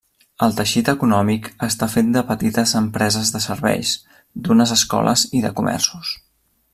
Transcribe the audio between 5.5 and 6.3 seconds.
comerços.